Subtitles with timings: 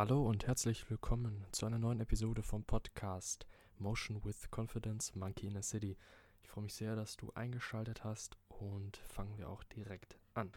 [0.00, 5.58] Hallo und herzlich willkommen zu einer neuen Episode vom Podcast Motion with Confidence Monkey in
[5.58, 5.98] a City.
[6.42, 10.52] Ich freue mich sehr, dass du eingeschaltet hast und fangen wir auch direkt an.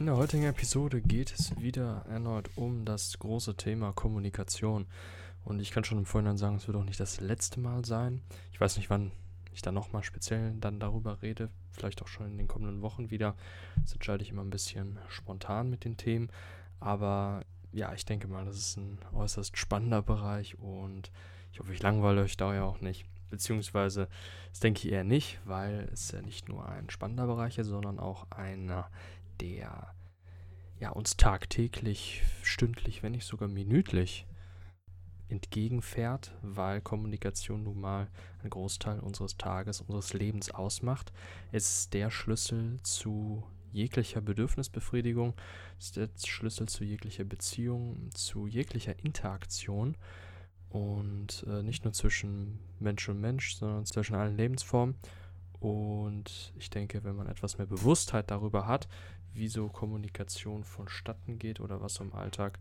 [0.00, 4.88] In der heutigen Episode geht es wieder erneut um das große Thema Kommunikation.
[5.44, 8.22] Und ich kann schon im Vorhinein sagen, es wird auch nicht das letzte Mal sein.
[8.50, 9.12] Ich weiß nicht, wann
[9.58, 13.34] ich dann nochmal speziell dann darüber rede, vielleicht auch schon in den kommenden Wochen wieder.
[13.82, 16.30] Das entscheide ich immer ein bisschen spontan mit den Themen.
[16.80, 21.10] Aber ja, ich denke mal, das ist ein äußerst spannender Bereich und
[21.52, 23.04] ich hoffe, ich langweile euch da ja auch nicht.
[23.30, 24.08] Beziehungsweise,
[24.50, 27.98] das denke ich eher nicht, weil es ja nicht nur ein spannender Bereich ist, sondern
[27.98, 28.90] auch einer,
[29.40, 29.92] der
[30.78, 34.24] ja, uns tagtäglich, stündlich, wenn nicht sogar minütlich
[35.28, 38.08] entgegenfährt, weil Kommunikation nun mal
[38.40, 41.12] einen Großteil unseres Tages, unseres Lebens ausmacht.
[41.52, 45.34] Es ist der Schlüssel zu jeglicher Bedürfnisbefriedigung,
[45.78, 49.96] es ist der Schlüssel zu jeglicher Beziehung, zu jeglicher Interaktion
[50.70, 54.96] und äh, nicht nur zwischen Mensch und Mensch, sondern zwischen allen Lebensformen.
[55.60, 58.88] Und ich denke, wenn man etwas mehr Bewusstheit darüber hat,
[59.32, 62.58] wie so Kommunikation vonstatten geht oder was im Alltag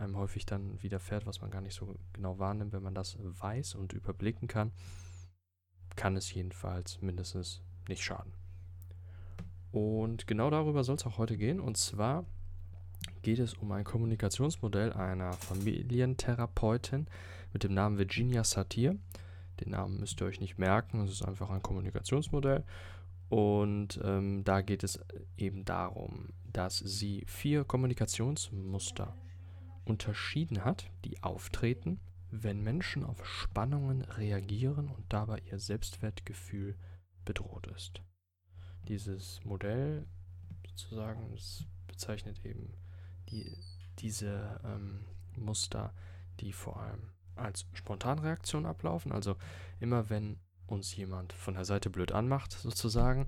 [0.00, 3.74] einem häufig dann widerfährt, was man gar nicht so genau wahrnimmt, wenn man das weiß
[3.74, 4.72] und überblicken kann,
[5.96, 8.32] kann es jedenfalls mindestens nicht schaden.
[9.72, 11.60] Und genau darüber soll es auch heute gehen.
[11.60, 12.24] Und zwar
[13.22, 17.06] geht es um ein Kommunikationsmodell einer Familientherapeutin
[17.52, 18.96] mit dem Namen Virginia Satir.
[19.60, 22.64] Den Namen müsst ihr euch nicht merken, es ist einfach ein Kommunikationsmodell.
[23.28, 24.98] Und ähm, da geht es
[25.36, 29.14] eben darum, dass sie vier Kommunikationsmuster
[29.84, 32.00] unterschieden hat, die auftreten,
[32.30, 36.76] wenn Menschen auf Spannungen reagieren und dabei ihr Selbstwertgefühl
[37.24, 38.02] bedroht ist.
[38.88, 40.06] Dieses Modell
[40.68, 41.36] sozusagen
[41.86, 42.72] bezeichnet eben
[43.28, 43.56] die,
[43.98, 45.04] diese ähm,
[45.36, 45.92] Muster,
[46.40, 49.12] die vor allem als Spontanreaktion ablaufen.
[49.12, 49.36] Also
[49.80, 53.26] immer wenn uns jemand von der Seite blöd anmacht, sozusagen,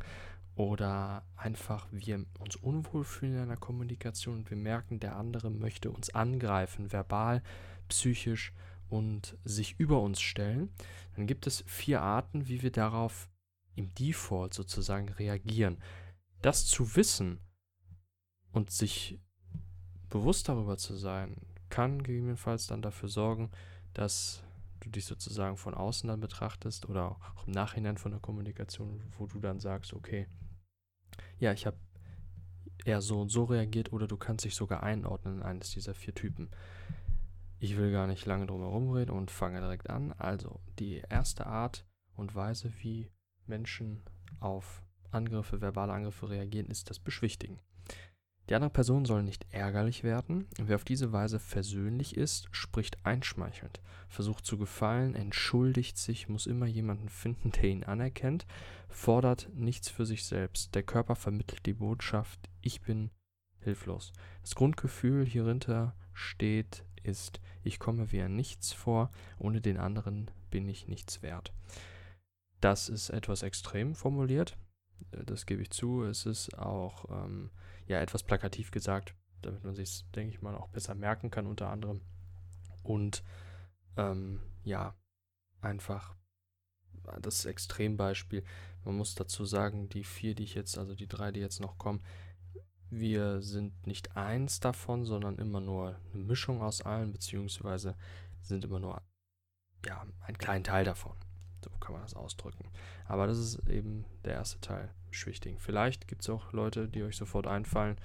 [0.54, 5.90] oder einfach wir uns unwohl fühlen in einer Kommunikation und wir merken, der andere möchte
[5.90, 7.42] uns angreifen, verbal,
[7.88, 8.52] psychisch
[8.88, 10.70] und sich über uns stellen,
[11.16, 13.30] dann gibt es vier Arten, wie wir darauf
[13.74, 15.78] im Default sozusagen reagieren.
[16.42, 17.40] Das zu wissen
[18.52, 19.19] und sich
[20.10, 21.36] bewusst darüber zu sein,
[21.70, 23.50] kann gegebenenfalls dann dafür sorgen,
[23.94, 24.42] dass
[24.80, 29.26] du dich sozusagen von außen dann betrachtest oder auch im Nachhinein von der Kommunikation, wo
[29.26, 30.26] du dann sagst, okay,
[31.42, 31.76] ja, ich habe
[32.84, 36.14] eher so und so reagiert oder du kannst dich sogar einordnen in eines dieser vier
[36.14, 36.50] Typen.
[37.58, 40.12] Ich will gar nicht lange drum herum reden und fange direkt an.
[40.12, 43.10] Also, die erste Art und Weise, wie
[43.47, 44.02] Menschen
[44.38, 47.58] auf Angriffe, verbale Angriffe reagieren, ist das Beschwichtigen.
[48.52, 50.46] Die andere Person soll nicht ärgerlich werden.
[50.58, 53.80] Wer auf diese Weise versöhnlich ist, spricht einschmeichelnd,
[54.10, 58.44] versucht zu gefallen, entschuldigt sich, muss immer jemanden finden, der ihn anerkennt,
[58.90, 60.74] fordert nichts für sich selbst.
[60.74, 63.08] Der Körper vermittelt die Botschaft, ich bin
[63.60, 64.12] hilflos.
[64.42, 70.69] Das Grundgefühl hierhinter steht, ist, ich komme wie ein Nichts vor, ohne den anderen bin
[70.69, 71.54] ich nichts wert.
[72.60, 74.58] Das ist etwas extrem formuliert,
[75.12, 76.04] äh, das gebe ich zu.
[76.04, 77.50] Es ist auch ähm,
[77.92, 81.69] ja etwas plakativ gesagt, damit man sich denke ich mal, auch besser merken kann unter
[81.69, 82.00] anderem.
[82.82, 83.22] Und
[83.97, 84.94] ähm, ja,
[85.60, 86.14] einfach
[87.20, 88.44] das Extrembeispiel.
[88.84, 91.78] Man muss dazu sagen, die vier, die ich jetzt, also die drei, die jetzt noch
[91.78, 92.02] kommen,
[92.91, 97.97] wir sind nicht eins davon, sondern immer nur eine Mischung aus allen, beziehungsweise
[98.42, 99.02] sind immer nur
[99.86, 101.16] ja, ein kleinen Teil davon.
[101.82, 102.69] Kann man das ausdrücken.
[103.06, 105.59] Aber das ist eben der erste Teil, beschwichtigen.
[105.59, 107.97] Vielleicht gibt es auch Leute, die euch sofort einfallen,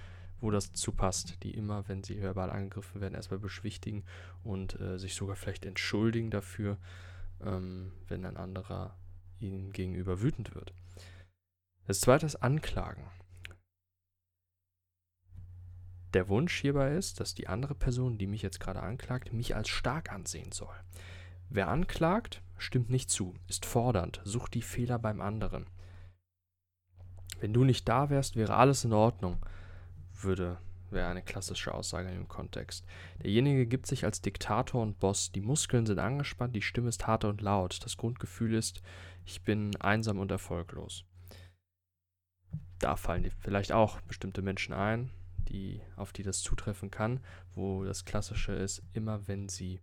[0.41, 4.03] wo das zu passt, die immer, wenn sie verbal angegriffen werden, erstmal beschwichtigen
[4.43, 6.77] und äh, sich sogar vielleicht entschuldigen dafür,
[7.41, 8.97] ähm, wenn ein anderer
[9.39, 10.73] ihnen gegenüber wütend wird.
[11.85, 13.03] Das zweite ist Anklagen.
[16.13, 19.69] Der Wunsch hierbei ist, dass die andere Person, die mich jetzt gerade anklagt, mich als
[19.69, 20.75] stark ansehen soll.
[21.49, 25.65] Wer anklagt, stimmt nicht zu, ist fordernd, sucht die Fehler beim anderen.
[27.39, 29.37] Wenn du nicht da wärst, wäre alles in Ordnung,
[30.13, 30.57] würde,
[30.89, 32.85] wäre eine klassische Aussage im Kontext.
[33.21, 37.25] Derjenige gibt sich als Diktator und Boss, die Muskeln sind angespannt, die Stimme ist hart
[37.25, 38.81] und laut, das Grundgefühl ist,
[39.25, 41.05] ich bin einsam und erfolglos.
[42.79, 45.11] Da fallen vielleicht auch bestimmte Menschen ein,
[45.47, 47.19] die, auf die das zutreffen kann,
[47.53, 49.79] wo das Klassische ist, immer wenn sie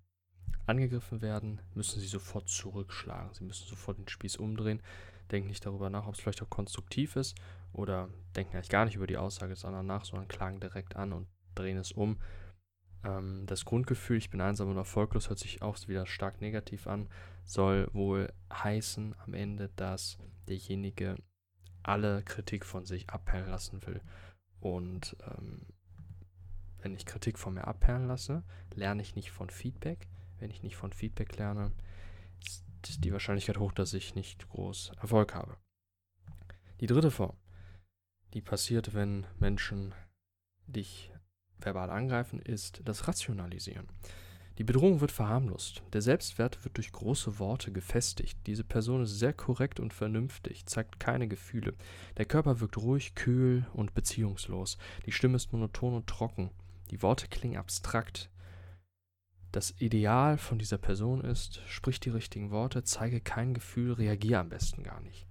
[0.67, 3.35] angegriffen werden, müssen sie sofort zurückschlagen.
[3.35, 4.83] Sie müssen sofort den Spieß umdrehen.
[5.31, 7.35] denken nicht darüber nach, ob es vielleicht auch konstruktiv ist
[7.73, 11.27] oder denken eigentlich gar nicht über die Aussage, sondern nach, sondern klagen direkt an und
[11.55, 12.19] drehen es um.
[13.05, 17.09] Ähm, das Grundgefühl, ich bin einsam und erfolglos, hört sich auch wieder stark negativ an,
[17.45, 20.19] soll wohl heißen am Ende, dass
[20.49, 21.17] derjenige
[21.83, 24.01] alle Kritik von sich abperlen lassen will.
[24.61, 25.67] Und ähm,
[26.79, 30.09] wenn ich Kritik von mir abperlen lasse, lerne ich nicht von Feedback.
[30.45, 31.73] Wenn ich nicht von Feedback lerne,
[32.83, 35.57] ist die Wahrscheinlichkeit hoch, dass ich nicht groß Erfolg habe.
[36.83, 37.35] Die dritte Form,
[38.35, 39.95] die passiert, wenn Menschen
[40.67, 41.11] dich
[41.59, 43.89] verbal angreifen, ist das Rationalisieren.
[44.59, 45.83] Die Bedrohung wird verharmlost.
[45.95, 48.39] Der Selbstwert wird durch große Worte gefestigt.
[48.47, 51.73] Diese Person ist sehr korrekt und vernünftig, zeigt keine Gefühle.
[52.19, 54.77] Der Körper wirkt ruhig, kühl und beziehungslos.
[55.07, 56.51] Die Stimme ist monoton und trocken.
[56.91, 58.29] Die Worte klingen abstrakt.
[59.55, 64.49] Das Ideal von dieser Person ist, sprich die richtigen Worte, zeige kein Gefühl, reagiere am
[64.49, 65.29] besten gar nicht.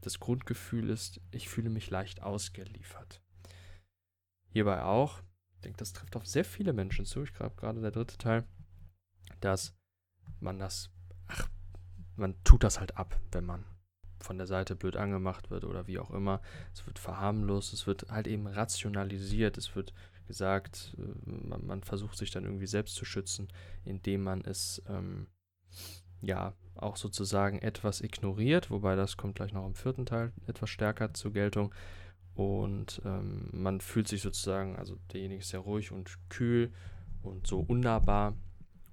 [0.00, 3.22] Das Grundgefühl ist, ich fühle mich leicht ausgeliefert.
[4.48, 5.22] Hierbei auch,
[5.54, 8.44] ich denke, das trifft auf sehr viele Menschen zu, ich glaube gerade der dritte Teil,
[9.40, 9.72] dass
[10.40, 10.90] man das,
[11.28, 11.48] ach,
[12.16, 13.64] man tut das halt ab, wenn man
[14.18, 16.42] von der Seite blöd angemacht wird oder wie auch immer.
[16.74, 19.94] Es wird verharmlost, es wird halt eben rationalisiert, es wird
[20.30, 23.48] gesagt, äh, man, man versucht sich dann irgendwie selbst zu schützen,
[23.84, 25.26] indem man es ähm,
[26.20, 31.12] ja auch sozusagen etwas ignoriert, wobei das kommt gleich noch im vierten Teil etwas stärker
[31.14, 31.74] zur Geltung.
[32.34, 36.72] Und ähm, man fühlt sich sozusagen, also derjenige ist sehr ruhig und kühl
[37.22, 38.34] und so unnahbar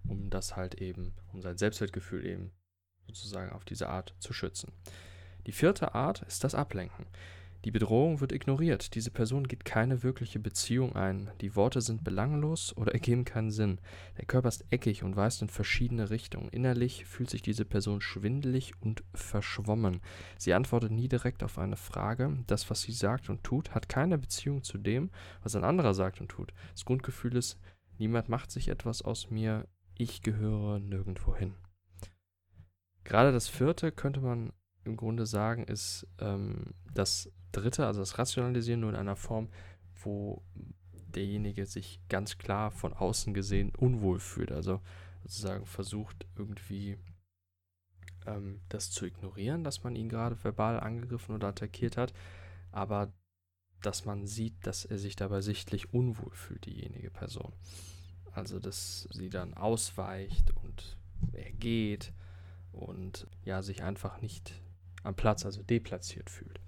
[0.08, 2.52] um das halt eben, um sein Selbstwertgefühl eben
[3.06, 4.72] sozusagen auf diese Art zu schützen.
[5.46, 7.06] Die vierte Art ist das Ablenken.
[7.66, 8.94] Die Bedrohung wird ignoriert.
[8.96, 11.32] Diese Person geht keine wirkliche Beziehung ein.
[11.42, 13.80] Die Worte sind belanglos oder ergeben keinen Sinn.
[14.18, 16.50] Der Körper ist eckig und weist in verschiedene Richtungen.
[16.50, 20.02] Innerlich fühlt sich diese Person schwindelig und verschwommen.
[20.38, 22.38] Sie antwortet nie direkt auf eine Frage.
[22.48, 25.10] Das, was sie sagt und tut, hat keine Beziehung zu dem,
[25.42, 26.54] was ein anderer sagt und tut.
[26.74, 27.60] Das Grundgefühl ist,
[27.98, 31.56] niemand macht sich etwas aus mir, ich gehöre nirgendwo hin.
[33.04, 37.32] Gerade das vierte könnte man im Grunde sagen, ist ähm, das
[37.62, 39.50] dritte, also das Rationalisieren nur in einer Form,
[40.04, 40.44] wo
[41.16, 44.52] derjenige sich ganz klar von außen gesehen unwohl fühlt.
[44.52, 44.82] Also
[45.24, 46.98] sozusagen versucht irgendwie
[48.26, 52.14] ähm, das zu ignorieren, dass man ihn gerade verbal angegriffen oder attackiert hat,
[52.72, 53.12] aber
[53.82, 57.54] dass man sieht, dass er sich dabei sichtlich unwohl fühlt, diejenige Person.
[58.32, 60.98] Also, dass sie dann ausweicht und
[61.34, 62.14] er geht
[62.72, 64.54] und ja, sich einfach nicht
[65.04, 66.60] am Platz, also deplatziert fühlt.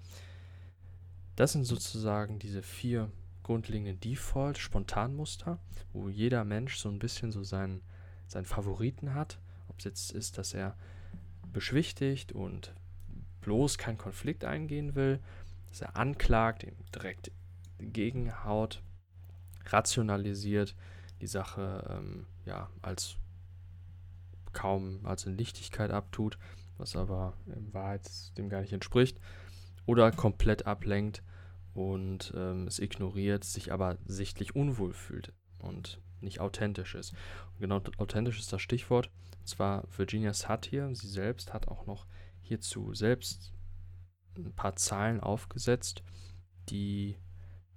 [1.40, 3.10] Das sind sozusagen diese vier
[3.44, 5.58] grundlegenden Default-Spontanmuster,
[5.94, 7.80] wo jeder Mensch so ein bisschen so seinen,
[8.28, 9.40] seinen Favoriten hat.
[9.68, 10.76] Ob es jetzt ist, dass er
[11.50, 12.74] beschwichtigt und
[13.40, 15.18] bloß keinen Konflikt eingehen will,
[15.70, 17.32] dass er anklagt, ihm direkt
[17.78, 18.82] gegenhaut,
[19.64, 20.76] rationalisiert,
[21.22, 23.16] die Sache ähm, ja als
[24.52, 26.36] kaum als in Lichtigkeit abtut,
[26.76, 29.18] was aber in Wahrheit dem gar nicht entspricht,
[29.86, 31.22] oder komplett ablenkt
[31.74, 37.12] und ähm, es ignoriert, sich aber sichtlich unwohl fühlt und nicht authentisch ist.
[37.54, 39.10] Und genau authentisch ist das Stichwort.
[39.38, 42.06] Und zwar Virginia Satir, sie selbst hat auch noch
[42.40, 43.52] hierzu selbst
[44.36, 46.02] ein paar Zahlen aufgesetzt,
[46.68, 47.16] die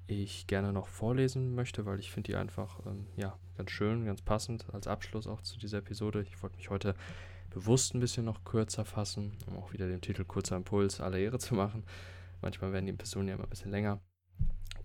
[0.08, 4.22] ich gerne noch vorlesen möchte, weil ich finde die einfach ähm, ja, ganz schön, ganz
[4.22, 6.24] passend als Abschluss auch zu dieser Episode.
[6.24, 6.96] Ich wollte mich heute
[7.54, 11.40] bewusst ein bisschen noch kürzer fassen, um auch wieder den Titel Kurzer Impuls aller Ehre
[11.40, 11.86] zu machen.
[12.42, 14.02] Manchmal werden die Episoden ja immer ein bisschen länger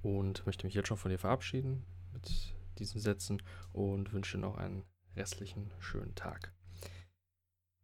[0.03, 4.85] und möchte mich jetzt schon von dir verabschieden mit diesen Sätzen und wünsche noch einen
[5.17, 6.53] restlichen schönen Tag.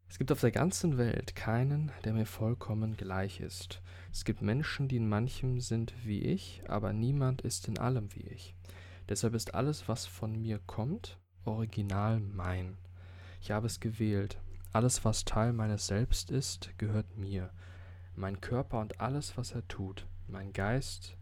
[0.08, 3.82] Es gibt auf der ganzen Welt keinen, der mir vollkommen gleich ist.
[4.12, 8.28] Es gibt Menschen, die in manchem sind wie ich, aber niemand ist in allem wie
[8.28, 8.54] ich.
[9.08, 12.76] Deshalb ist alles, was von mir kommt, original mein.
[13.40, 14.38] Ich habe es gewählt.
[14.74, 17.50] Alles, was Teil meines Selbst ist, gehört mir.
[18.16, 21.16] Mein Körper und alles, was er tut, mein Geist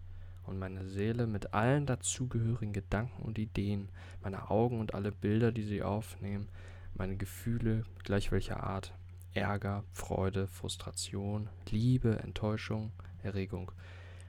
[0.44, 3.90] und meine Seele mit allen dazugehörigen Gedanken und Ideen,
[4.22, 6.48] meine Augen und alle Bilder, die sie aufnehmen,
[6.94, 8.94] meine Gefühle, gleich welcher Art,
[9.34, 12.90] Ärger, Freude, Frustration, Liebe, Enttäuschung,
[13.22, 13.70] Erregung,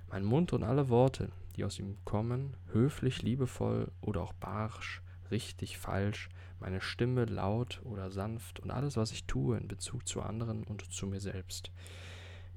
[0.09, 5.01] mein Mund und alle Worte, die aus ihm kommen, höflich, liebevoll oder auch barsch,
[5.31, 10.21] richtig, falsch, meine Stimme laut oder sanft und alles, was ich tue in Bezug zu
[10.21, 11.71] anderen und zu mir selbst.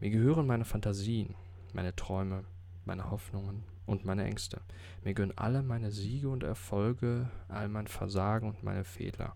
[0.00, 1.34] Mir gehören meine Fantasien,
[1.72, 2.44] meine Träume,
[2.84, 4.60] meine Hoffnungen und meine Ängste.
[5.02, 9.34] Mir gehören alle meine Siege und Erfolge, all mein Versagen und meine Fehler.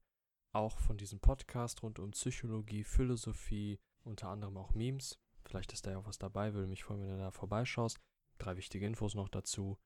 [0.52, 5.20] auch von diesem Podcast rund um Psychologie, Philosophie, unter anderem auch Memes.
[5.44, 8.00] Vielleicht ist da ja auch was dabei, würde mich freuen, wenn du da vorbeischaust.
[8.40, 9.78] Drei wichtige Infos noch dazu.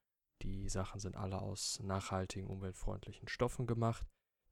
[0.42, 4.06] Die Sachen sind alle aus nachhaltigen, umweltfreundlichen Stoffen gemacht.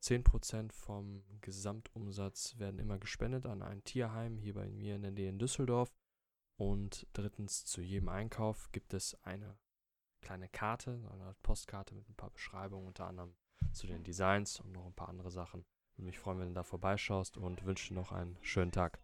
[0.04, 5.30] 10% vom Gesamtumsatz werden immer gespendet an ein Tierheim hier bei mir in der Nähe
[5.30, 5.94] in Düsseldorf.
[6.58, 9.58] Und drittens, zu jedem Einkauf gibt es eine
[10.22, 13.36] kleine Karte, eine Postkarte mit ein paar Beschreibungen, unter anderem
[13.72, 15.66] zu den Designs und noch ein paar andere Sachen.
[15.96, 19.00] Würde mich freuen, wenn du da vorbeischaust und wünsche dir noch einen schönen Tag.